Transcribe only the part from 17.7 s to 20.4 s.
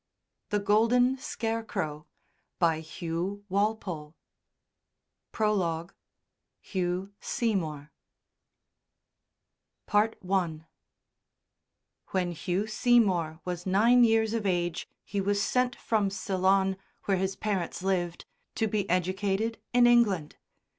lived, to be educated in England.